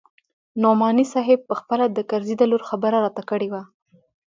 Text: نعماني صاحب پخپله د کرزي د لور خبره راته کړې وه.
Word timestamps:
نعماني 0.63 1.03
صاحب 1.13 1.39
پخپله 1.49 1.85
د 1.91 1.99
کرزي 2.09 2.35
د 2.37 2.43
لور 2.51 2.61
خبره 2.69 2.97
راته 3.05 3.21
کړې 3.29 3.47
وه. 3.53 3.61